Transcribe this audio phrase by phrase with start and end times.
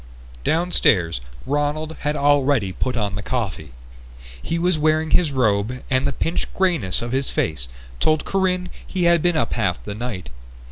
[0.43, 3.71] Downstairs Ronald had already put on the coffee.
[4.41, 9.03] He was wearing his robe and the pinched greyness of his face told Corinne he
[9.03, 10.29] had been up half the night.